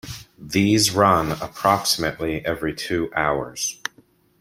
These 0.39 0.89
run 0.95 1.33
approximately 1.33 2.43
every 2.43 2.73
two 2.73 3.11
hours. 3.15 3.79